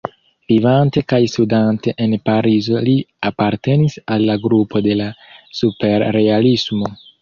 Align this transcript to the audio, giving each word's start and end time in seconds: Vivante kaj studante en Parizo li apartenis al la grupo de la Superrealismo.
Vivante 0.51 1.03
kaj 1.13 1.19
studante 1.33 1.93
en 2.07 2.17
Parizo 2.31 2.81
li 2.89 2.97
apartenis 3.33 4.01
al 4.17 4.29
la 4.33 4.41
grupo 4.49 4.87
de 4.91 5.01
la 5.05 5.15
Superrealismo. 5.63 6.97